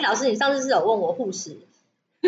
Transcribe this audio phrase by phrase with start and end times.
[0.00, 1.58] 哎，老师，你上次是有问我护食，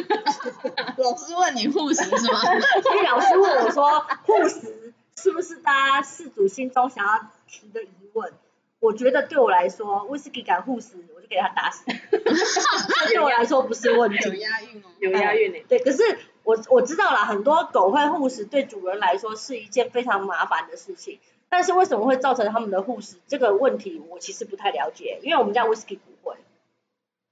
[0.99, 2.39] 老师问你护食是吗？
[2.83, 8.31] 所以老师问我说护食是不是大家事主心中想要提的疑问？
[8.79, 11.85] 我觉得对我来说，威士忌敢护食，我就给他打死。
[13.09, 14.41] 对我来说不是问题有题。
[14.41, 14.89] 押韵哦。
[14.99, 15.59] 有押韵呢。
[15.67, 16.03] 对，可是
[16.43, 21.19] 我我知道啦，很多狗会护食，对主人来说是一件非常麻烦的事情。
[21.49, 26.37] 但是为什么会造成他们的护食这个问题，我其实不太了解，因为我们家威士忌不会，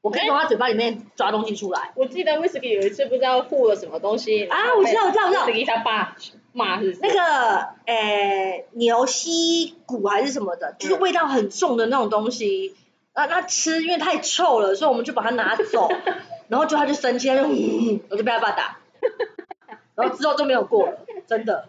[0.03, 1.93] 我可以从他嘴巴里面抓东西出来。
[1.95, 5.45] 我记得威士忌有一次不知道护了什么东西啊我知道我知道我知道。
[5.47, 6.17] 威士忌他爸
[6.53, 7.01] 骂是是？
[7.03, 12.75] 那个诶、牛膝骨还是什么的，就是味道很重的那种东西。
[13.13, 15.91] 啊，那吃因为太臭了，所以我们就把它拿走，
[16.49, 18.79] 然后就他就生气，他就嗯， 我就被他爸打，
[19.97, 21.69] 然后之后就没有过了，真的，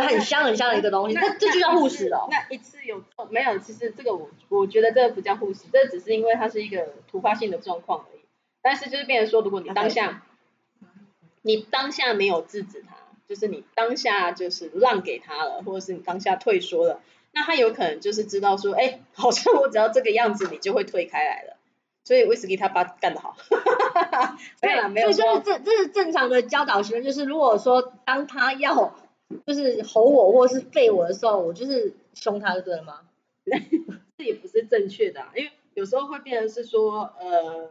[0.00, 2.28] 很香很香的一个东西，那这就叫护食哦。
[2.30, 3.58] 那一次有中没有？
[3.58, 8.20] 其实这个我我觉得这个不叫护食，这只是因为它是一个突发性的状况而已。
[8.62, 10.22] 但是就是变成说，如果你当下
[11.42, 12.96] 你当下没有制止他，
[13.28, 17.00] 就是你当下就是让给他了，或者是你当下退缩了，
[17.32, 21.56] 那他有可能就是知道说，哎，好像我只要这个样子，你就会退开来了。
[22.04, 23.36] 所以威士忌他爸干得好，
[24.60, 28.94] 没有啦，没有所以就是说这这是正常的教导行为，就是如果说当他要
[29.46, 33.00] 就是吼我或是吠我的时候，我就是凶他就对了吗？
[34.16, 37.68] 这也不是正确的、啊，因为有时候会变成是说，呃，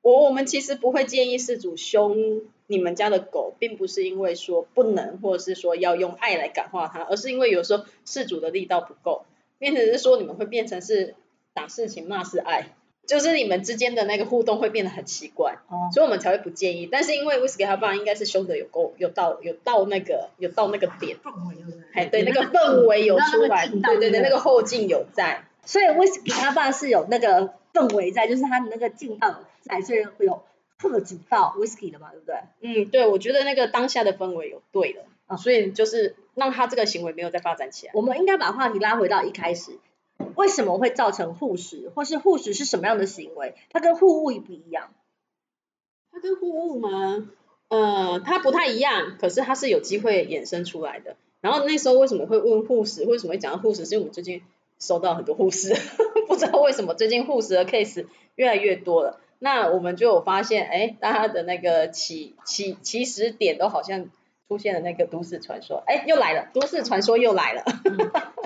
[0.00, 9.24] 我我们其实不会建议事主凶你们家的狗，并不是因为说不能，或者是说要用爱来感化它，而是因为有时候事主的力道不够，
[9.58, 11.14] 变成是说你们会变成是
[11.54, 12.74] 打是情骂是爱，
[13.06, 16.88] 就是你们之间的那个互动会变得很奇怪，哦，所以我们才会不建议。
[16.90, 25.44] 但是因为威士忌他爸应该是凶的有够有到有到那个有到那个点，氛围对那个氛围有出来，对对对，那个后劲有在。
[25.64, 30.42] 所以威士忌他爸是有那个氛围在，就是他的那个劲道有在，所以会有
[30.78, 32.36] 特指到威士忌的嘛，对不对？
[32.60, 37.92] 嗯，对，我觉得那个当下的氛围有对了，嗯所以就是让他这个行为没有再发展起来。
[37.94, 39.72] 我们应该把话题拉回到一开始，
[40.36, 43.54] 为什么会造成护食，或是护食是什么样的行为？
[43.70, 44.90] 它跟护物不一样。
[46.10, 47.28] 它跟护物吗？
[47.68, 51.16] 呃，它不太一样，可是它是有机会衍生出来的。
[51.40, 53.04] 然后那时候为什么会问护士？
[53.04, 53.84] 为什么会讲到护士？
[53.86, 54.42] 是因为我们最近
[54.78, 55.74] 收到很多护士，
[56.28, 58.06] 不知道为什么最近护士的 case
[58.36, 59.18] 越来越多了。
[59.38, 64.08] 那我们就有发现，哎，大家的那个起起起始点都好像
[64.48, 67.62] 出现了那个都市传说，哎，又来了，都市传说又来了。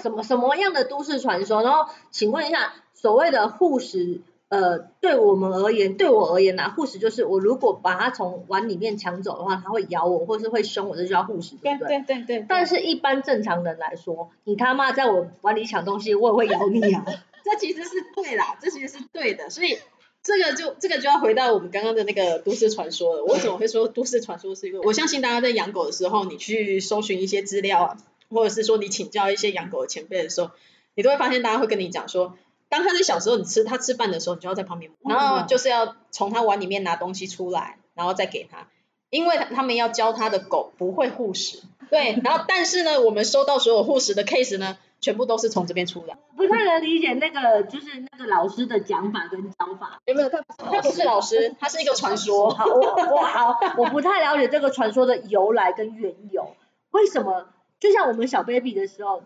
[0.02, 1.62] 什么 什么样的都市传说？
[1.62, 12.00] 然后请问一下，所谓的护食，呃，对我们而言，对我而言呐、护食就是我如果把它从碗里面抢走的话，它会咬我，或是会凶我，这就叫护食，对不对？
[12.06, 17.04] 对对但是，一般正常人来说，你他妈在我碗里抢东西，我也会咬你啊！
[17.44, 19.78] 这其实是对啦，这其实是对的，所以
[20.26, 23.22] 这个就这个就要回到我们刚刚的那个都市传说了。
[23.22, 24.59] 我 为什么会说都市传说？
[24.59, 27.97] 是因为我相信大家在养狗的时候，你去搜寻一些资料啊，
[28.28, 30.50] 或者是说你请教一些养狗的前辈的时候，
[30.97, 32.37] 你都会发现大家会跟你讲说，
[32.69, 38.66] 当他在小时候，你吃他吃饭的时候，你就要在旁边，然后就是要从他碗里面拿东西出来，然后再给他。
[39.08, 46.16] 因为他们要教他的狗不会护食，对，然后但是呢，我们收到所有护食的 case 呢，全部都是从这边出来。
[46.36, 50.00] 不太能理解那个就是那个老师的讲法跟教法。
[50.06, 50.28] 有没有？
[50.28, 52.50] 他他不是老师，他是一个传说。
[52.50, 52.80] 好，我
[53.14, 56.54] 我好，我不太了解这个传说的由来跟缘由。
[56.90, 57.48] 为什么？
[57.78, 59.22] 就像我们小 baby 的时候，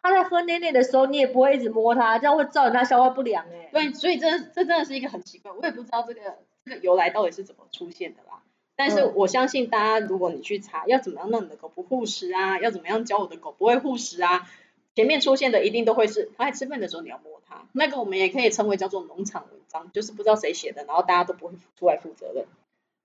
[0.00, 6.20] 他在喝奶奶的时候，你也不会一直摸他，这样会造成他消化不良哎、对，所以这这真的是一个很奇怪，我也不知道这个
[6.64, 8.42] 这个由来到底是怎么出现的啦。
[8.76, 14.48] 但是嗯我相信大家，如果你去查要怎么样让你的狗不护食啊，要怎么样教我的狗不会护食啊，
[14.94, 22.46] 前面出现的一定都会是他在吃饭的时候你要摸它，那个我们也可以称为叫做农场文章，就是不知道谁写的，然后大家都不会出来负责任。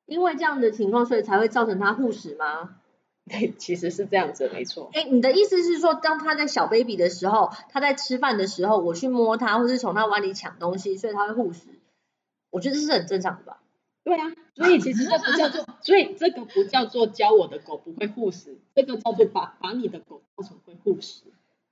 [0.06, 2.76] 因为这样的情况，所以才会造成他护食吗？
[3.28, 4.92] 对，其实是这样子，没错。
[4.94, 11.62] 哎，你的意思是说，当他在小 baby 的时候，他在吃饭的时候，我去摸他，或是从他碗里抢东西，所以他会护食。
[12.52, 13.62] 我觉得这是很正常的吧？
[14.04, 21.24] 对啊，所以其实这不叫做， 所以这个不叫做教我的狗不会护食，这个叫做把把你的狗造成会护食。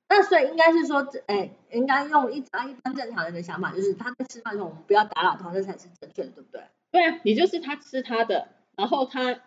[0.09, 6.61] 那所以应该是说，哎，应该用一般一般正常人的想法，就是他在吃饭的时候，我们不要打扰他，这才是正确的，对不对？
[6.91, 9.39] 对啊，你就是他吃他的，然后他，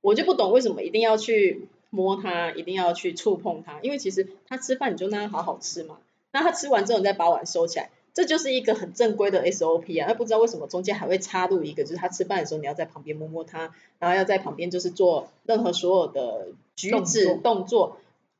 [0.00, 5.98] 我就不懂为什么一定要去摸他，一定要去触碰他，因为其实他吃饭你就让他好好吃嘛，
[6.32, 17.98] 那他吃完之后你再把碗收起来，这就是一个很正规的 SOP 啊，那不知道为什么中间还会插入一个，就是他吃饭的时候你要在旁边摸摸他，然后要在旁边就是做任何所有的举止动作动作，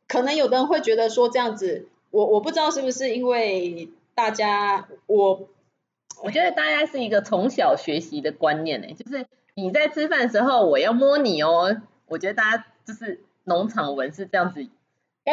[0.09, 5.49] 可能有的人会觉得说这样子，我我不知道是不是因为大家我
[6.23, 11.81] 我觉得大家是一个从小学习的观念呢，就是你在吃饭的时候，我要摸你哦。
[12.07, 14.67] 我觉得大家就是农场文是这样子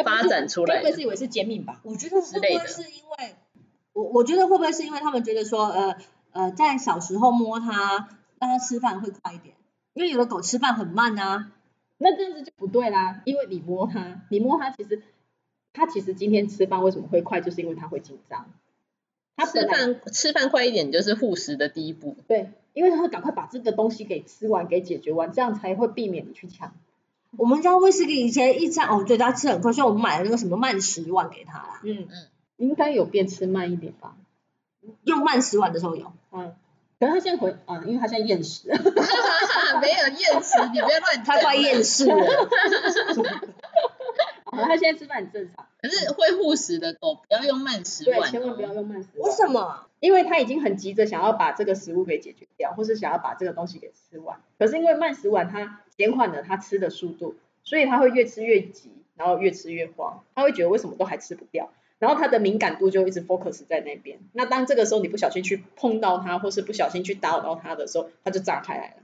[0.04, 0.82] 发展出来的。
[0.82, 1.80] 该不会是以为是减敏吧？
[1.82, 3.34] 我觉得会不会是因为
[3.94, 5.96] 我我觉得会不会是因为他们觉得说呃
[6.32, 8.08] 呃在小时候摸它
[8.38, 9.54] 让它吃饭会快一点，
[9.94, 11.50] 因为有的狗吃饭很慢啊。
[11.98, 15.02] 那这样子就不对啦，因为你摸它，你摸它，其实
[15.72, 18.46] 它其实今天吃饭为什么会快，就是因为它会紧张。
[19.36, 22.16] 它吃饭吃饭快一点就是护食的第一步。
[22.26, 26.72] 对，因为它会赶快把这个东西给吃完，给解决完，这样才会避免你去抢。
[27.36, 31.80] 我们家威士忌以前一餐哦，对，它吃很快，所以我们买了那个什么慢食碗给它啦。
[31.82, 34.16] 嗯嗯，应该有变吃慢一点吧？
[35.04, 36.54] 用慢食碗的时候有，嗯，
[36.98, 38.68] 可是他现在回啊，因为他现在厌食。
[39.80, 42.14] 没有厌食，你不要乱他快厌食了。
[44.46, 48.72] 哦它现在吃饭很正常，可是会护食的狗不要用慢食对，碗、千万不要。
[48.72, 49.86] 用慢食碗为，什么？
[50.00, 54.40] 因为他已经很急着想要把这个食物给解决掉，或是想要把这个东西给吃完。
[54.58, 57.34] 可是因为慢食碗它减缓了它吃的速度，
[57.64, 64.18] 所以它会越吃越急，然后越吃越慌，他会觉得为什么都还吃不掉，然后它的敏感度就一直 focus 在那边。
[64.32, 69.02] 那当这个时候你不小心去碰到它，或是不小心去打扰到它的时候，它就炸开来了。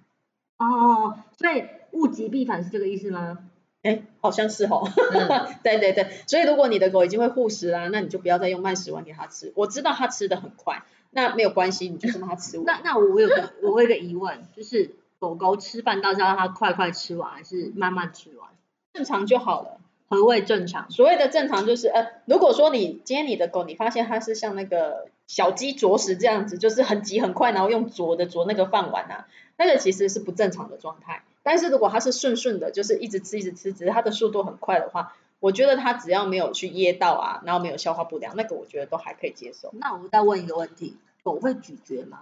[0.59, 3.39] 哦，所以物极必反是这个意思吗？
[3.83, 4.89] 哎，好像是哦。
[5.13, 9.53] 嗯 对对对，所以如果你的狗已经会护食啦，那你就不要再用慢食碗给它吃。
[9.57, 12.67] 我知道它吃的很快，那没有关系，你就让它吃完。
[12.67, 18.51] 那那我有个我有个疑问，就是狗狗吃饭到底要让它快快吃完，还是慢慢吃完？
[18.93, 19.81] 正常就好了。
[20.13, 20.91] 何谓正常？
[20.91, 29.27] 所谓的正常就是，呃，如果说你今天你的狗，你发现它是像那个小鸡啄食这样子，就是很急很快，然后用啄的啄那个饭碗啊，
[29.57, 31.23] 那个其实是不正常的状态。
[31.43, 39.73] 但是如果它是顺顺的，就是一直吃一直吃，只是它的速度很快的话，我觉得它只要没有去噎到啊，然后没有消化不良，那个我觉得都还可以接受。
[39.73, 42.21] 那我再问一个问题，狗会咀嚼吗？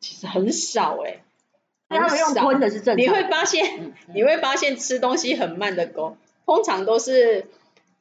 [0.00, 1.22] 其实很少哎、
[1.88, 3.02] 所以他们用吞的是正常的。
[3.02, 7.46] 你会发现，你会发现吃东西很慢的狗，通常都是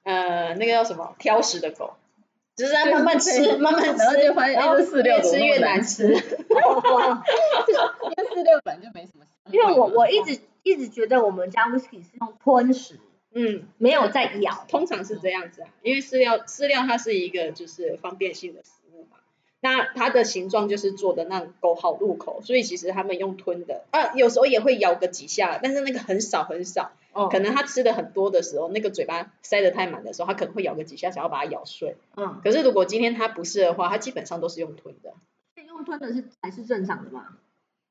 [0.04, 1.94] 呃那个叫什么挑食的狗，
[2.56, 6.04] 就是在慢慢吃，慢慢吃，然后就发现然后哎这饲料越吃越怎么那么难难吃。
[6.04, 6.24] 因为
[8.30, 9.26] 饲料本来就没什么。
[9.52, 12.98] 因为我我一直一直觉得我们家 whisky 是用吞食，
[13.34, 14.66] 嗯，没有在咬。
[14.70, 18.62] 通常是这样子啊，因为饲料饲料它是一个就是方便性的
[19.64, 26.92] 那它的形状就是做的让狗好入口，所以其实他们用吞的啊，有时候也会咬个几下，但是那个很少很少。
[27.14, 31.96] 哦可能它吃的很多的时候，那个嘴巴塞得太满的时候，它可能会咬个几下，想要把它咬碎。
[32.18, 35.14] 嗯，可是如果今天它不是的话，它基本上都是用吞的。
[35.66, 37.28] 用吞的是还是正常的吗？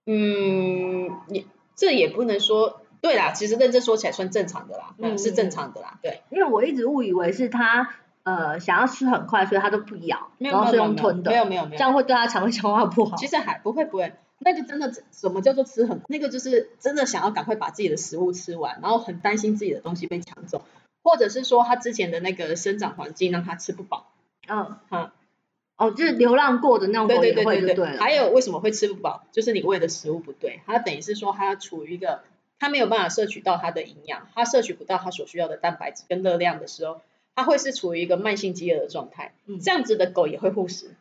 [0.07, 6.21] 嗯，也这也不能说对啦，其实认真说起来算正常的啦，嗯，嗯是正常的啦，对。
[6.31, 11.79] 因为我一直误以为是它呃想要吃很快，所以它都不咬，没有然后是没有没有用吞的，没有没有没有。
[11.79, 13.17] 这样会对它肠胃消化不好。
[13.17, 20.63] 其实还不会不会，那个真的什么叫做吃很，那个就是真的想要赶快把自己的食物吃完，然后很担心自己的东西被抢走，
[21.03, 24.13] 或者是说他之前的那个生长环境让他吃不饱，
[24.49, 25.13] 嗯，哈，
[25.77, 27.97] 哦，就是流浪过的那种对狗也对对对对。
[27.99, 32.23] 还有为什么会吃不饱，就是你喂的食物不对，它等于是说它处于一个
[32.59, 37.01] 它没有办法摄取到它的营养，它摄取不到它所需要的蛋白质跟热量的时候，
[37.35, 40.95] 它会是处于一个慢性饥饿的状态，嗯这样子的狗也会护食，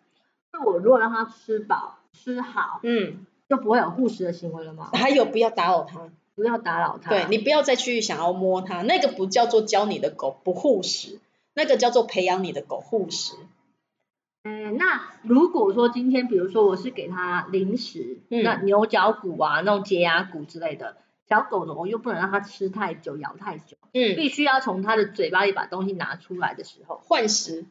[0.54, 4.90] 那我如果让它吃饱吃好，嗯，就不会有护食的行为了吗？
[4.94, 6.10] 还有不要打扰它。
[6.34, 7.10] 不要打扰它。
[7.10, 11.20] 对你不要再去想要摸它，那个不叫做教你的狗不护食，
[11.54, 13.36] 那个叫做培养你的狗护食。
[14.44, 20.96] 嗯，那如果说今天，比如说我是给它零食，嗯那牛角骨啊，那种洁牙骨之类的，
[21.32, 27.64] 小狗的我又不能让它吃太久、咬太久，嗯，必须要从它的嘴巴里把东西拿出来的时候，换食，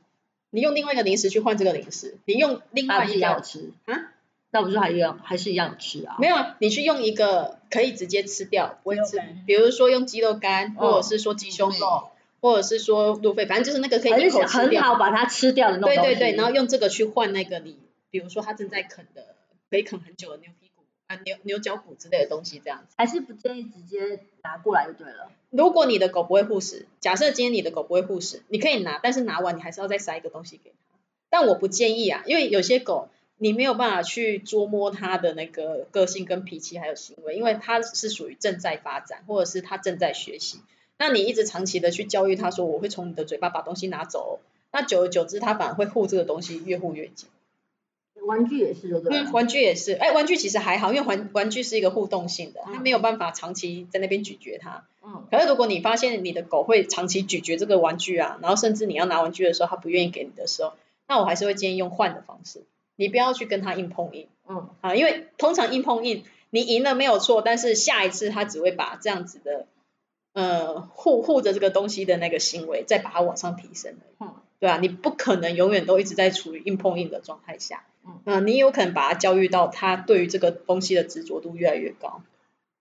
[0.48, 4.12] 你用另外一个零食去换这个零食，你用另外一个吃啊？
[4.50, 6.16] 那不是还一样，还是一样吃啊？
[6.18, 14.82] 没有，你去用一个可以直接吃掉，不会吃比如说用鸡肉干，哦或者是说鸡胸肉，或者是说路费，反正就是那个可以一口吃掉。
[14.82, 16.14] 很好把它吃掉的那种东西。
[16.14, 17.78] 对对对，然后用这个去换那个你，
[18.10, 19.36] 比如说它正在啃的，
[19.70, 20.69] 可以啃很久的牛屁股
[21.10, 22.94] 啊、牛牛角骨之类的东西，这样子。
[22.96, 25.32] 还是不建议直接拿过来就对了。
[25.50, 30.98] 如果你的狗不会护食，假设今天你的狗不会护食，你可以拿，但是拿完你还是要再塞一个东西给它。
[31.28, 40.60] 但我不建议啊，因为有些狗你没有办法去捉摸它的那个个性跟脾气还有行为，因为它是属于正在发展，或者是它正在学习。
[40.96, 47.28] 那你一直长期的去教育它说我会从你的嘴巴把东西拿走哦，那久而久之它反而会护这个东西越护越紧。
[48.26, 49.18] 玩具也是，对不对？
[49.18, 54.84] 嗯，玩具也是，哎，玩具其实还好，因为玩玩具是一个互动性的，它嗯没有办法长期在那边咀嚼它。
[55.02, 60.72] 嗯，可是如果你发现你的狗会长期咀嚼这个玩具啊，然后甚至你要拿玩具的时候它不愿意给你的时候，
[61.08, 62.62] 那我还是会建议用换的方式。
[62.96, 64.26] 你不要去跟它硬碰硬。
[64.48, 64.68] 嗯。
[64.80, 69.66] 啊，因为通常硬碰硬你赢了没有错，但是下一次它只会把这样子的
[70.34, 74.34] 呃护护着这个东西的那个行为再把它往上提升嗯。
[74.58, 82.22] 对啊，你不可能永远都一直在处于硬碰硬的状态下，嗯呃，你有可能把他教育到他对于这个东西的执着度越来越高。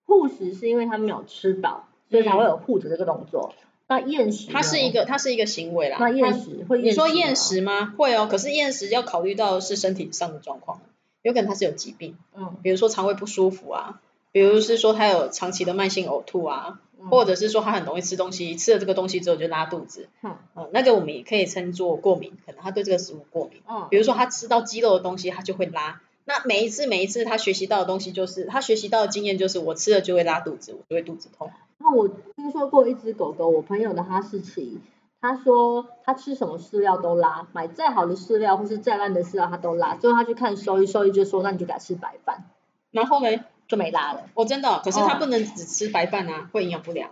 [0.06, 3.54] 护食是因为他没有吃饱，所以才会有护着这个动作。
[3.88, 5.98] 那厌食，它是一个它是一个行为啦。
[6.00, 7.94] 那厌它食会你说吗厌食吗？
[7.98, 10.82] 会哦，可是厌食要考虑到是身体上的状况，
[11.22, 14.00] 有可能他是有疾病，嗯比如说肠胃不舒服啊，
[14.32, 23.62] 比如是说他有长期的慢性呕吐啊，嗯或者是说他很容易吃东西，吃了这个东西之后就拉肚子，嗯呃，那个我们也可以称作过敏，可能他对这个食物过敏。
[23.70, 26.02] 嗯比如说他吃到鸡肉的东西，他就会拉。
[26.26, 31.52] 那每一次每一次他学习到的东西，就是他学习到的经验就是我吃了就会拉肚子，我就会肚子痛。
[31.80, 34.80] 那我听说过一只狗狗，我朋友的哈士奇，
[35.22, 42.44] 他说他吃什么饲料都拉，买再好的饲料或是再烂的饲料他都拉，最后他去看兽医，兽医就说那你就改吃白饭，
[42.92, 44.28] 然后呢，就没拉了。
[44.34, 47.12] 哦，真的哦、可是他哦不能只吃白饭啊，会营养不良。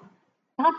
[0.58, 0.78] 他就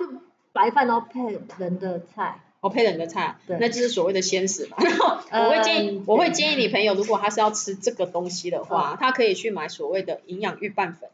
[0.53, 4.77] 白饭都配人的菜，我配人的菜，对那就是所谓的鲜食嘛。
[5.31, 11.09] 然后我会建议嗯，我会建议你朋友，如果他是要吃这个东西的话，他可以去买所谓的营养预拌粉。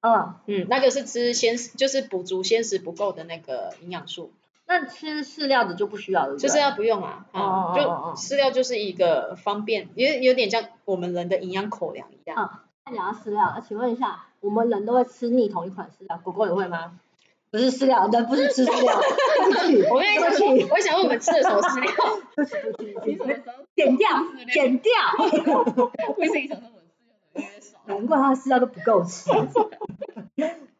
[0.00, 4.32] 嗯，嗯，那个是吃鲜食，就是补足鲜食不够的那个营养素，
[4.66, 12.62] 那吃饲料的就不需要了，就是要不用啊，哦啊，哦哦哦就饲料就是一个方便，也有点像我们人的营养口粮一样。
[12.86, 16.98] 啊那讲到饲料，那请问一下，我们人都会吃腻同一款饲料，狗狗也会吗？
[17.50, 18.94] 不是饲料，人不是吃饲料，
[19.90, 21.92] 我刚才想说，我想问我们吃的什么饲料？
[23.74, 24.08] 剪掉，
[24.52, 24.92] 剪掉，
[26.16, 27.78] 为什么想说我是越来越少？
[27.86, 29.30] 难怪它的饲料都不够吃。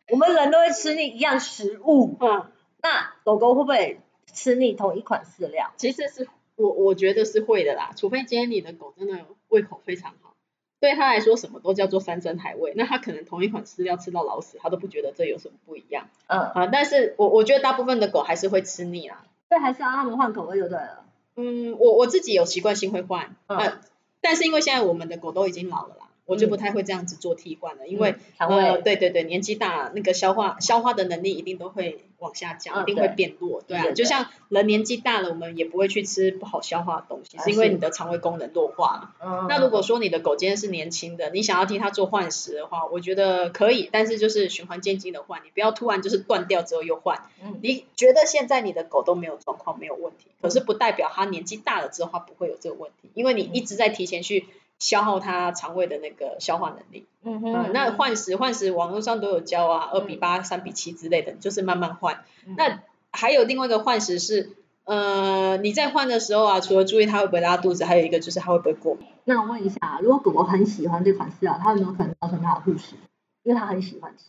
[0.09, 2.47] 我们人都会吃腻一样食物，嗯，
[2.83, 4.01] 那狗狗会不会
[4.33, 5.73] 吃腻同一款饲料？
[5.77, 10.36] 其实是我我觉得是会的啦，除非今天你的狗真的胃口非常好，
[10.81, 16.67] 对他来说什么都叫做山珍海味，那他可能同一款饲料吃到老死，他都不觉得这有什么不一样嗯，啊。
[16.67, 19.25] 但是我我觉得大部分的狗还是会吃腻啦。
[19.49, 21.05] 所以还是要让它们换口味就对了。
[21.37, 23.81] 嗯，我我自己有习惯性会换，嗯呃，
[24.21, 39.15] 但是因为现在我们的狗都已经老了啦，我就不太会这样子做替换了，因为嗯肠呃，胃，对对对，年纪大，那个消化消化的能力一定都会往下降，嗯一定会变弱，对啊，就像人年纪大了，我们也不会去吃不好消化的东西，啊是因为你的肠胃功能弱化了。
[39.25, 47.23] 嗯那如果说你的狗今天是年轻的，你想要替它做换食的话，我觉得可以，但是就是循环渐进的换，你不要突然就是断掉之后又换。
[47.43, 54.47] 嗯你觉得现在你的狗都没有状况，没有问题，可是不代表它年纪大了之后它不会有这个问题，因为你一直在提前去
[54.79, 57.07] 消耗它肠胃的那个消化能力。
[57.23, 62.25] 嗯嗯，那换食换食网络上都有教啊，二比八、三比七之类的，就是慢慢换。
[62.47, 64.51] 嗯那还有另外一个换食是，
[64.85, 69.07] 呃，你在换的时候啊，除了注意它会不会拉肚子，还有一个就是它会不会过敏。
[69.25, 72.97] 那我问一下，如果狗狗很喜欢这款饲料，它有没有可能造成它的护食？
[73.43, 74.25] 因为它很喜欢吃。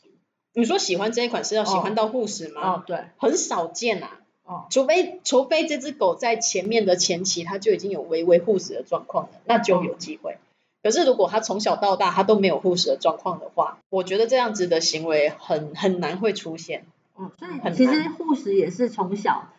[0.53, 2.61] 你说喜欢这一款是要喜欢到护食吗？
[2.63, 10.37] 哦，对，很少见啊，哦，除非除非这只狗在前面的前期它就已经有微微护食的状况了，那就有机会。
[10.81, 16.85] 可是如果它从小到大它都没有护食的状况的话，我觉得这样子的行为很很难会出现。
[17.19, 19.49] 嗯，所很以其实护食也是从小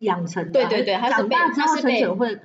[0.00, 0.50] 养成的。
[0.50, 1.98] 对对对它是长大它是会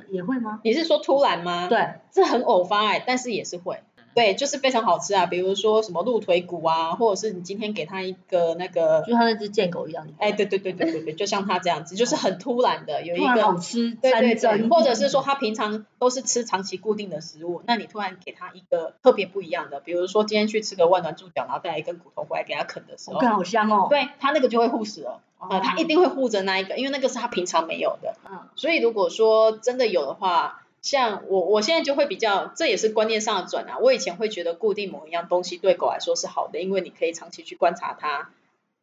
[0.10, 0.62] 也会吗？
[0.64, 3.82] 你是说突然吗？，对，这很偶发哎、但是也是会。
[4.14, 10.08] 对，就是非常好吃啊，比如说什么鹿腿骨啊，或者是你今天给它一个那个，就像那只贱狗一样。
[10.20, 23.88] 哎，对对对对对对，就像它这样子，就是很突然的有一突然好，吃，对对对，或者是说它平常都是吃长期固定的食物，那你突然给它一个特别不一样的，比如说今天去吃个万峦猪脚，然后带来一根骨头回来给它啃的时候，我看好香哦。
[23.90, 28.16] 对它那个就会护食了，哦，呃，它一定会护着那一个，因为那个是它平常没有的。
[28.30, 33.78] 嗯所以如果说真的有的话，像我我现在就会比较，这也是观念上的转啊。
[33.80, 38.32] 我以前会觉得固定某一样东西对狗来说是好的，因为你可以长期去观察它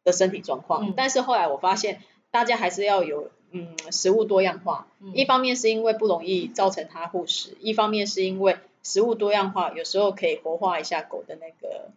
[0.03, 0.87] 的身体状况。
[0.87, 2.01] 嗯但是后来我发现，
[2.31, 4.87] 大家还是要有嗯食物多样化。
[5.01, 11.91] 嗯一方面是因为不容易造成它护食，一方面是因为食物多样化有时候可以活化一下狗的那个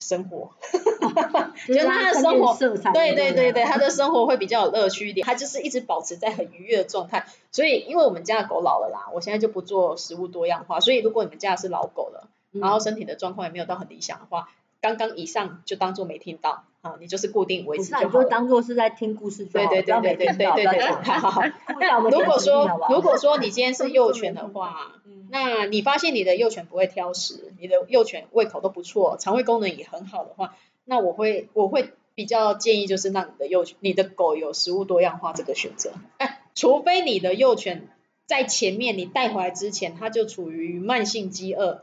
[0.00, 0.50] 生活。
[1.66, 2.54] 就是他的生活。
[2.92, 7.26] 对对对对，它它的生活会比较有乐趣一点，他就是一直保持在很愉悦的状态。
[7.52, 10.80] 所以，因为我们家的狗老了啦，我现在就不做食物多样化。
[10.80, 14.48] 所以，如果你们家是老狗了，嗯然后身体的状况也没有到很理想的话，
[14.80, 18.24] 刚刚以上就当做没听到啊，你就是固定维不是啊，你就。
[18.24, 35.90] 当做是在听故事就好了，对对对对对 对对如果说如果说你今天是幼犬的话， 嗯那你发现你的幼犬不会挑食，你的幼犬胃口都不错，肠胃功能也很好的话，那我会我会比较建议就是让你的幼犬、你的狗有食物多样化这个选择。
[36.18, 37.88] 哎，除非你的幼犬
[38.26, 41.82] 在前面你带回来之前，它就处于慢性饥饿。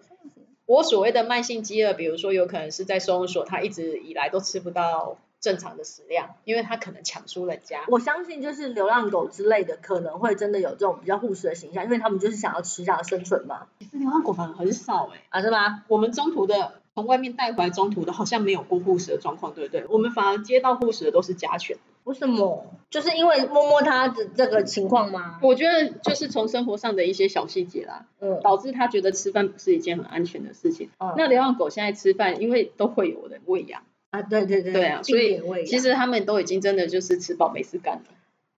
[0.66, 7.82] 我所谓的慢性饥饿，比如说有可能是在收容所，它一直以来都吃不到正常的食量，因为它可能抢输人家。
[7.90, 13.68] 我相信就是流浪狗之类的，可能会真的有这种比较护食的形象，因为他们就是想要吃，想要生存嘛。
[13.80, 15.84] 其实流浪狗反而很少哎、啊，是吗？
[15.90, 19.86] 我们中途的从外面带回来中途的，好像没有过护食的状况，对不对？
[19.90, 21.78] 我们反而接到护食的都是家犬。
[22.04, 22.66] 为什么？
[22.90, 25.40] 就是因为摸摸它的这个情况吗？
[25.42, 30.90] 我觉得就是从生活上的一些小细节啦，嗯，导致他觉得吃饭不是一件很安全的事情。
[31.00, 33.82] 嗯那流浪狗现在吃饭，因为都会有人喂养，
[34.12, 38.04] 啊，对对对，对啊，所以其实他们都已经真的就是吃饱没事干了。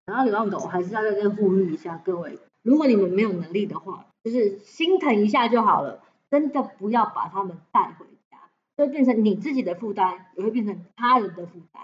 [0.05, 8.37] 然后流浪狗还是要在这呼吁一下各位，如果你们没有能力的话，就是心疼一下就好了，真的不要把它们带回家，
[8.75, 11.83] 会变成你自己的负担，也会变成他人的负担。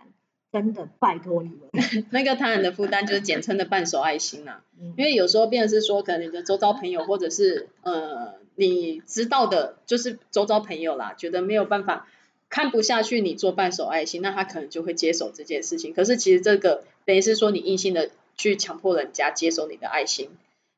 [0.51, 12.07] 真的拜托你们， 那个他人的负担就是简称的半手爱心呐、嗯因为有时候变成是说，可能你的周遭朋友或者是呃你知道的，就是周遭朋友啦，觉得没有办法
[12.49, 15.93] 看不下去你做半手爱心，那他可能就会接手这件事情。
[15.93, 20.29] 可是其实这个等于是说你硬性的去强迫人家接手你的爱心，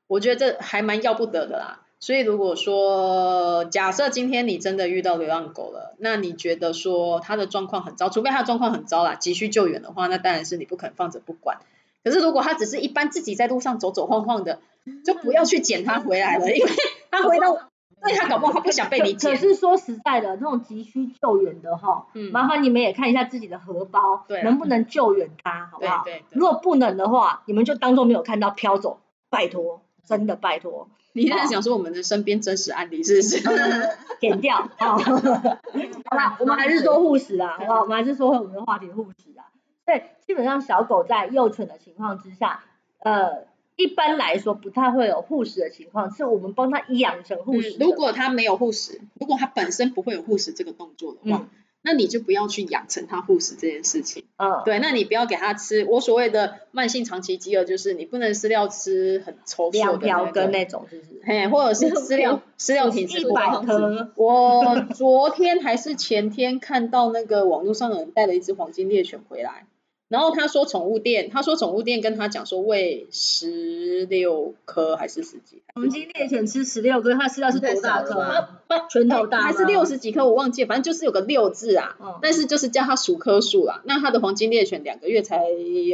[0.08, 1.83] 我觉得这还蛮要不得的啦。
[2.04, 11.60] 所以如果说假设今天你真的遇到流浪狗了，那你觉得说它的状况很糟，除非它的状况很糟啦，急需救援的话，那当然是你不可能放着不管。
[12.04, 14.60] 可是如果它只是一般自己在路上走走晃晃的，
[15.06, 16.72] 就不要去捡它回来了，因为
[17.10, 17.54] 它回到，
[18.02, 19.38] 对它搞不好它不想被你捡可。
[19.38, 26.04] 是说实在的，那种急需救援的哈，嗯麻烦你们也看一下自己的荷包，对啊能不能救援它，好不好？
[26.04, 30.90] 对对对如果不能的话，你们就当做没有看到飘走，拜托，真的拜托。
[31.14, 33.40] 你现在想说我们的身边真实案例是不是？
[34.20, 34.70] 剪掉。
[34.78, 34.98] 好，
[36.10, 37.82] 好啦，我们还是说护食啦，好不好？
[37.82, 39.46] 我们还是说回我们的话题护食啊。
[39.86, 42.64] 对，基本上小狗在幼犬的情况之下，
[43.00, 51.50] 呃，一般来说不太会有护食的情况，是我们帮它养成护食、嗯如果它没有护食，如果它本身不会有护食这个动作的话，嗯
[51.84, 54.24] 那你就不要去养成它护食这件事情。
[54.38, 55.86] 嗯，对，那你不要给它吃。
[55.86, 61.22] 我所谓的慢性长期饥饿，就是你不能饲料吃很稠的那个，瓢羹那种是不是？
[61.24, 63.62] 嘿，或者是饲料饲料品质不好。
[63.62, 69.66] 颗，我昨天还是前天看到那个网络上有人带了一只黄金猎犬回来，
[70.14, 78.60] 然后他说宠物店，他说宠物店跟他讲说喂十六颗还是十几，黄金猎犬吃十六颗，他吃到是多大颗啊？
[78.68, 79.84] 不拳头大吗还是六？
[79.86, 81.98] 十几颗，我忘记了，反正就是有个六字啊。
[82.00, 83.82] 嗯但是就是叫他数颗数啦。
[83.86, 85.48] 那他的黄金猎犬两个月才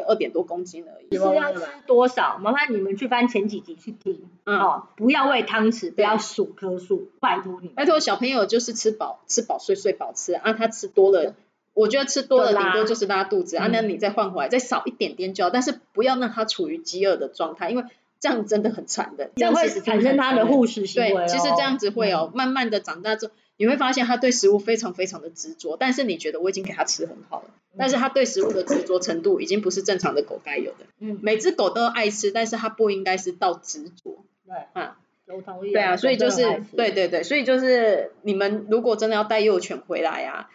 [0.05, 1.15] 二点多公斤而已。
[1.15, 2.37] 是要吃多少？
[2.39, 7.69] 麻烦你们去翻前几集去听、嗯哦，不要喂汤匙，不要数颗数，拜托你。
[7.69, 11.35] 拜托小朋友就是吃饱吃饱睡睡饱吃啊，他吃多了。
[11.79, 17.83] 我觉得吃多了顶多就是拉肚子啊，嗯那你再换回来，再少一点点就好，但是不要让它处于饥饿的状态，因为
[18.19, 21.15] 这样真的很惨的，这样会产生它的护食行为、哦。
[21.15, 30.85] 对，其实这样子会哦，慢慢的长大之后，你会发现他对食物非常非常的执着，但是你觉得我已经给他吃很好了，但是他对食物的执着程度已经不是正常的狗该有的。
[30.99, 34.23] 嗯，每只狗都爱吃，但是它不应该是到执着。
[34.45, 35.71] 对啊，我同意。
[35.71, 40.49] 对啊，所以就是对对对，所以就是你们如果真的要带幼犬回来啊，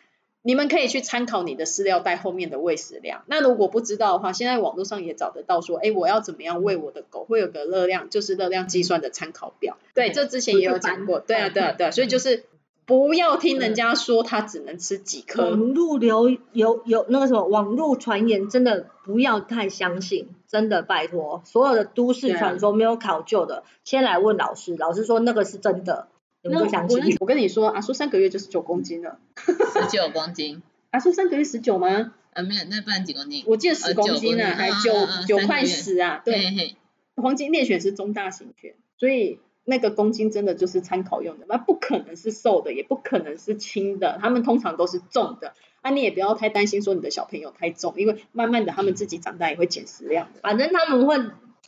[0.46, 3.22] 你们可以去参考你的饲料袋后面的喂食量。
[3.24, 9.78] 那如果不知道的话，现在网络上也找得到说，哎，我要怎么样喂我的狗，会有个热量，就是热量计算的参考表。
[9.94, 11.18] 对，这之前也有讲过。
[11.18, 12.44] 对啊，对啊，对啊，所以就是
[12.84, 15.44] 不要听人家说它只能吃几颗。
[15.44, 26.08] 网络流有有那个什么网络传言，真的不要太相信，真的拜托，所有的都市传说没有考究的，先来问老师，老师说那个是真的，
[26.44, 26.86] 那就相
[27.20, 29.18] 我跟你说，阿叔三个月就是九公斤了。
[29.36, 32.12] 十九 公斤，阿叔三个月十九吗？
[32.32, 33.44] 啊没有，那不然几公斤？
[33.46, 34.92] 我记得十呃公斤啊，还九
[35.26, 36.20] 九块十啊。
[36.24, 36.76] 对，嘿嘿，
[37.16, 45.54] 黄金猎犬是中大型犬，所以那个公斤真的就是参考用的，那不可能是瘦的，也不可能是轻的，他们通常都是重的。
[45.80, 50.40] 啊，你也不要太担心说你的小朋友太重，因为慢慢的他们自己长大也会减食量的。
[50.40, 51.18] 反正他们会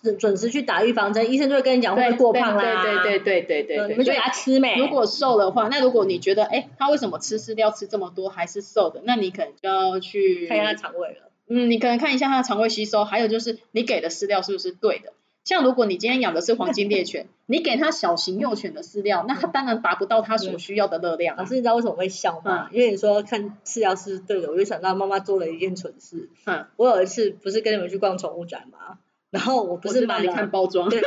[0.03, 2.83] 准准时去打预防针，医生就会跟你讲会不会过胖啦？
[2.83, 4.77] 对对对对对对，你们就他吃美。
[4.77, 9.01] 如果瘦的话，那如果你觉得哎，他为什么吃饲料吃这么多还是瘦的？
[9.05, 11.31] 那你可能就要去看一下肠胃了。
[11.49, 15.13] 嗯，你可能看一下他的肠胃吸收，还有就是你给的饲料是不是对的？
[15.45, 21.37] 像如果你今天养的是黄金猎犬，你给他小型幼犬的饲料，那他当然达不到他所需要的热量。
[21.37, 22.69] 老师，你知道为什么会消吗？
[22.69, 26.29] 嗯，因为你说看饲料是对的，我就想到妈妈做了一件蠢事。
[26.47, 28.99] 嗯，我有一次不是跟你们去逛宠物展吗？
[29.31, 31.01] 然后我不不是买了看包装，对，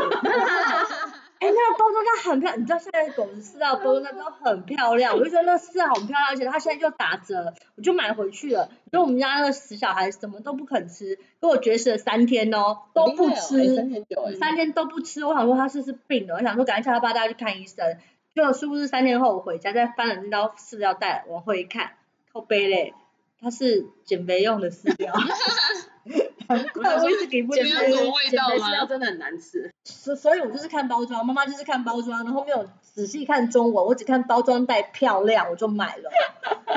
[1.40, 8.70] 哎、那个包装它很漂亮，你知道现在狗的饲料包装它都很漂亮，我就觉得那饲料很漂亮，而且它现在就打折，我就买回去了。
[8.92, 13.76] 因为我们家那个死小孩什么都不肯吃，跟我绝食了三天哦，都不吃，
[14.38, 15.24] 三天都不吃。
[15.24, 17.98] 我想说他是不是病了，我想说赶快叫他爸带他去看医生。
[18.36, 21.94] 就是不是三天后我回家再翻了那包饲料袋，往后一看，
[22.32, 22.94] 靠背嘞，
[23.42, 25.14] 它是减肥用的饲料。
[26.50, 27.78] 难怪我一直给不减吃。
[27.78, 28.86] 肥有味道吗？
[28.86, 29.72] 真的很难吃。
[29.86, 36.10] 所所以我就是看包装，妈妈就是看包装，然后没有仔细看中文，我只看包装袋漂亮我就买了，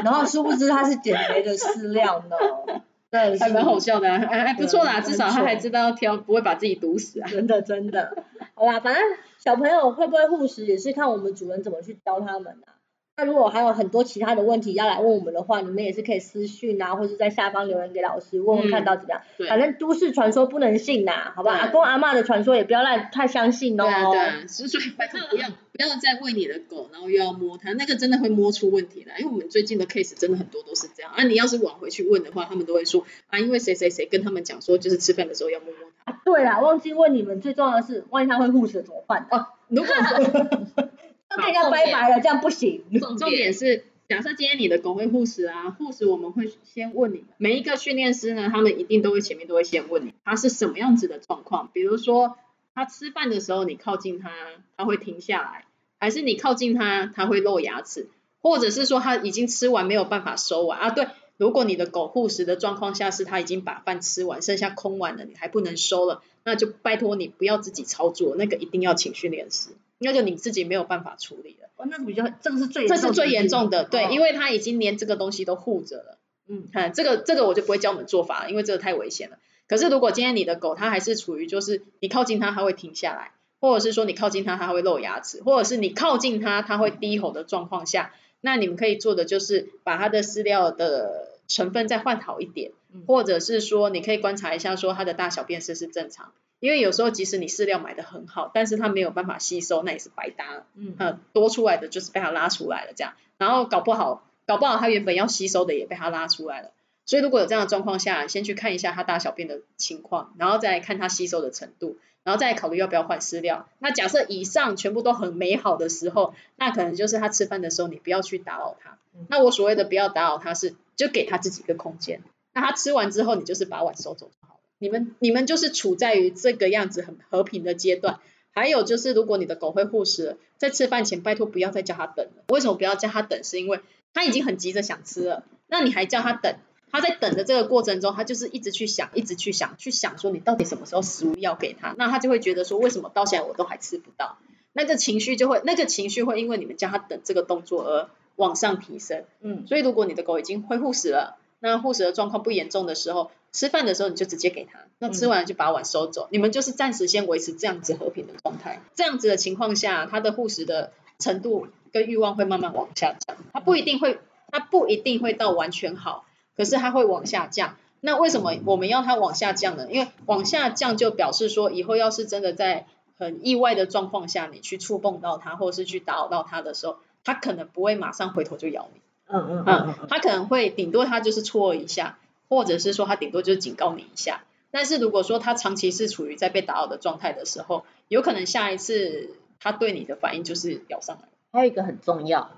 [0.05, 7.29] 然后殊不知它是减肥的饲料呢，对，还蛮好笑的、啊，还还不错啦，至少他还知道要挑，不会把自己毒死啊。
[7.29, 9.03] 真的真的，好啦，反正
[9.39, 12.77] 小朋友会不会护食也是看我们主人怎么去教他们啊。
[13.15, 19.21] 那如果还有很多其他的问题要来问我们的话，你们也是可以私讯啊，或者在下方留言给老师问问看到怎么样。
[19.37, 21.53] 对反正都市传说不能信呐，好吧？
[21.53, 23.85] 对阿公阿妈的传说也不要太太相信哦。
[23.85, 29.19] 对啊，对啊，所以拜托不要 不要再喂你的狗，然后又要摸它，那个真的会摸出问题来。
[29.19, 31.23] 因为我们最近的 case 真的很多都是这样啊。
[31.25, 36.13] 你要是往回去问的话，他们都会说啊，因为谁谁谁跟他们讲说，就是吃饭的时候要摸摸它。
[36.13, 39.27] 啊，对啦，忘记问你们，最重要的是，万一它会护食怎么办？
[39.31, 39.93] 哦，如果
[41.37, 42.83] 那跟人家拜拜了，这样不行。
[43.01, 52.37] 重重点是，假设今天你的狗会护食啊，护食我们会先问你，每一个训练师呢，他们一定都会前面都会先问你，它是什么样子的状况，比如说
[52.75, 54.31] 它吃饭的时候你靠近它，
[54.77, 55.65] 它会停下来，
[55.99, 58.09] 还是你靠近它，它会露牙齿，
[58.43, 60.79] 或者是说它已经吃完没有办法收完？
[60.79, 60.91] 啊？
[60.91, 69.71] 对，如果你的狗护食的状况下是它已经把饭吃完，剩下空碗了，你还不能收了，那就拜托你不要自己操作，那个一定要请训练师，
[70.03, 71.69] 那就你自己没有办法处理了。
[71.77, 76.19] 哦，那比较，这个是最这是最严重的，对，因为为他已经连这个东西都护着了。
[76.49, 79.39] 嗯看这个这个我就不会教我们做法了，因为这个太危险了。
[79.69, 96.33] 可是如果今天你的狗它还是处于就是你靠近它它会停下来，或者是说你靠近它它会露牙齿，或者是你靠近它它会低吼的状况下，那你们可以做的就是把它的饲料的成分再换好一点嗯，或者是说你可以观察一下说它的大小便是不是正常。
[96.63, 100.65] 因为有时候即使你饲料买的很好，但是它没有办法吸收，那也是白搭了。
[100.77, 106.71] 嗯呃，多出来的就是被它拉出来了，这样，然后搞不好，搞不好它原本要吸收的也被它拉出来了。
[107.05, 113.69] 所以如果有这样的状况下，先去看一下它大小便的情况，然后再来看它吸收的程度，然后再考虑要不要换饲料。
[113.81, 119.27] 那假设以上全部都很美好的时候，那可能就是它吃饭的时候你不要去打扰它嗯。
[119.29, 122.23] 那我所谓的不要打扰它是，就给它自己一个空间。
[122.53, 124.52] 那它吃完之后，你就是把碗收走就好了。
[124.83, 128.19] 你们你们就是处在于这个样子很和平的阶段。
[128.51, 132.43] 还有就是，如果你的狗会护食，在吃饭前拜托不要再叫它等了。
[132.49, 133.43] 为什么不要叫它等？
[133.45, 133.81] 是因为
[134.13, 136.57] 它已经很急着想吃了，那你还叫它等，
[136.91, 144.37] 它在等的这个过程中，它就是一直去想，一直去想，去想说你到底什么时候食物要给它，那它就会觉得说为什么到现在我都还吃不到，
[144.75, 149.25] 那个情绪就会，那个情绪会因为你们叫它等这个动作而往上提升。
[149.41, 158.83] 嗯所以如果你的狗已经会护食了，那护食的状况不严重的时候，吃饭的时候你就直接给他，那吃完就把碗收走，你们就是暂时先维持这样子和平的状态。
[158.95, 164.19] 这样子的情况下，他的护食的程度跟欲望会慢慢往下降，他不一定会，
[164.51, 166.25] 他不一定会到完全好，
[166.57, 167.77] 可是他会往下降。
[168.05, 169.87] 那为什么我们要它往下降呢？
[169.89, 179.01] 因为往下降就表示说，以后要是真的在很意外的状况下，你去触碰到它，或者是去打扰到它的时候，它可能不会马上回头就咬你。
[179.29, 184.45] 嗯嗯嗯他可能会顶多他就是戳一下，或者是说他顶多就是警告你一下。
[184.71, 191.29] 但是如果说他长期是处于在被打扰的状态的时候，有可能下一次他对你的反应就是咬上来。
[191.53, 192.51] 还有一个很重要，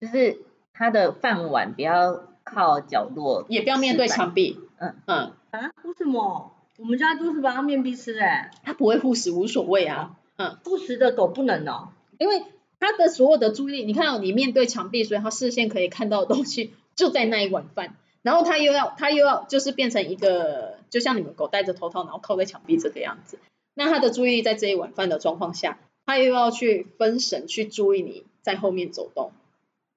[0.00, 0.38] 就是
[0.72, 4.58] 他的饭碗不要靠角落，也不要面对墙壁。
[4.78, 5.70] 嗯嗯，啊？
[5.82, 6.52] 为什么？
[6.78, 10.16] 我们家都是把它面壁吃哎，他不会护食无所谓啊。
[10.36, 11.90] 嗯，护食的狗不能哦。
[12.16, 12.42] 因为
[12.80, 17.94] 他的所有的注意力，你看到、你面对墙壁，所以他视线可以看到的东西就在那一碗饭。
[18.22, 23.38] 然后他又要他又要就是变成一个，就像你们狗戴着头套，然后靠在墙壁这个样子。
[23.74, 29.32] 那他的注意力在这一碗饭的状况下，他又要去分神去注意你在后面走动，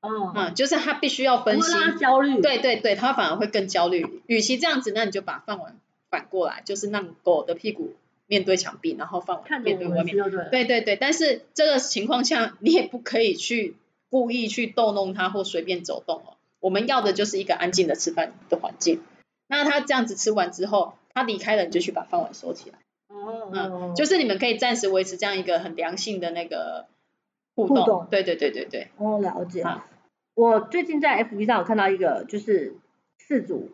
[0.02, 2.40] 嗯，嗯，就是他必须要分析，焦虑。
[2.42, 4.22] 对对对，他反而会更焦虑。
[4.28, 5.78] 与其这样子，那你就把饭碗
[6.10, 7.94] 反过来，就是让狗的屁股
[8.28, 10.16] 面对墙壁，然后放碗面对外面。
[10.16, 10.50] 对。
[10.52, 13.76] 对对对，但是这个情况下，你也不可以去
[14.10, 16.38] 故意去逗弄它或随便走动哦。
[16.60, 19.02] 我们要的就是一个安静的吃饭的环境。
[19.48, 22.78] 那他这样子吃完之后，他离开了，你就去把饭碗收起来。
[23.08, 26.88] 哦，嗯，就是你们可以暂时维持这样一个很良性的那个
[27.56, 27.78] 互动。
[27.78, 28.88] 互动对对对对对。
[28.98, 29.62] 哦，了解。
[29.62, 29.88] 啊
[30.36, 32.76] 我最近在 FB 上有看到一个，就是
[33.20, 33.70] 饲主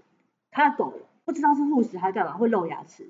[0.52, 3.10] 他的狗不知道是护食还是干嘛会露牙齿，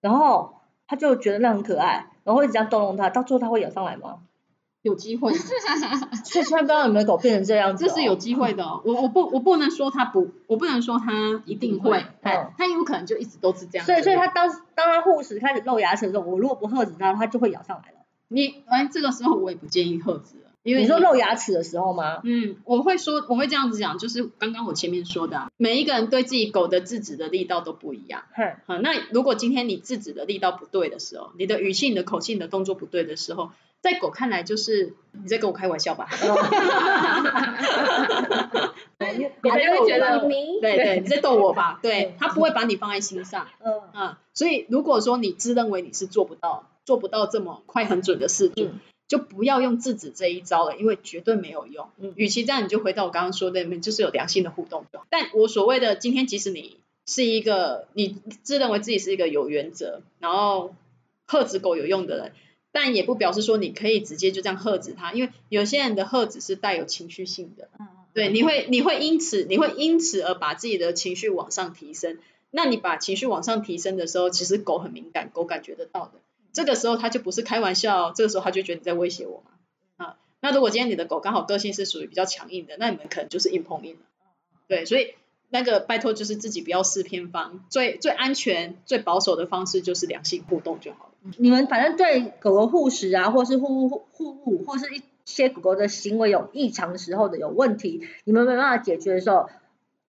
[0.00, 0.54] 然后
[0.90, 4.16] 他就觉得那很可爱，然后一直这样逗弄它，到最后它会咬上来吗？
[4.82, 5.32] 有机会，
[6.24, 8.82] 所以千万不要让你们的狗变成这样子、这是有机会的哦。
[8.84, 13.86] 我我不我不能说它不，我不能说它一定会，它有可能就一直都是这样。
[13.86, 17.98] 所以，所以它当当它护食开始露牙齿的时候，我如果不喝止它，它就会咬上来了。
[18.26, 22.20] 你哎，这个时候我也不建议喝止了，因为你说露牙齿的时候吗？
[22.24, 28.24] 嗯，我会说，我会这样子讲，就是刚刚我前面说的、啊，每一个人对自己狗的制止的力道都不一样。
[28.34, 36.08] 哼，好，那如果今天你制止的力道不对的时候，你的语气、你的口气、你的动作不对的时候，在狗看来就是你在跟我开玩笑吧？
[38.98, 39.32] 别人
[39.80, 41.78] 会觉得对对， 你在逗我吧？
[41.82, 43.48] 对，他不会把你放在心上。
[43.64, 51.90] 嗯啊，所以如果说你自认为你是做不到、做不到这么快很准的事情，嗯就不要用制止这一招了，因为绝对没有用。
[51.98, 54.84] 嗯与其这样，你就回到我刚刚说的，你就是有良性的互动。
[55.10, 60.76] 但我所谓的今天，即使你是一个你自认为自己是一个有原则，然后
[61.26, 62.32] 呵止狗有用的人，
[62.70, 67.68] 但也不表示说你可以直接就这样呵止他，因为有些人的喝止是带有情绪性的。
[67.80, 72.18] 嗯对，你会你会因此你会因此而把自己的情绪往上提升。
[72.52, 76.12] 那你把情绪往上提升的时候，其实狗很敏感，狗感觉得到的。
[76.52, 80.04] 这个时候他就不是开玩笑，这个时候他就觉得你在威胁我嘛。
[80.04, 84.00] 啊，那如果今天你的狗刚好个性是属于比较强硬的，那你们可能就是硬碰硬了。
[84.68, 85.14] 对，所以
[85.48, 91.32] 那个拜托就是自己不要试偏方，最最安全、最保守的方式就是良性互动就好了。
[91.36, 99.50] 你们反正对狗狗护食啊，或是护护护物，或是一些狗狗的行为有异常时候的有问题，你们没办法解决的时候，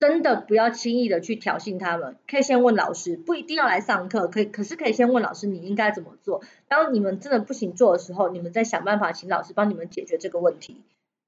[0.00, 6.42] 真的不要轻易的去挑衅他们，可以先问老师，不一定要来上课，可以可是可以先问老师你应该怎么做。
[6.68, 10.80] 当你们真的不行做的时候，你们再想办法请老师帮你们解决这个问题。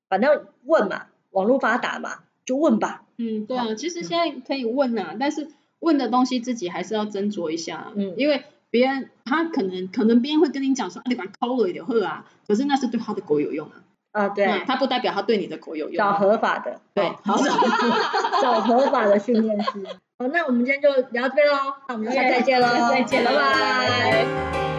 [0.08, 3.04] 反正问嘛，网络发达嘛，就问吧。
[3.18, 5.48] 嗯，对啊，其实现在可以问啊，但是
[5.80, 17.36] 问的东西自己还是要斟酌一下，嗯因为别人他可能可能别人会跟你讲说，啊，你把它抠了一点喝啊，可是那是对他的狗有用啊，啊，对，它，不代表它对你的狗有用找啊，合法的，对，好，
[18.40, 19.86] 找合法的训练师。
[20.18, 24.71] 好，那我们今天就聊到这边喽，那我们下次再见喽， 再见拜拜。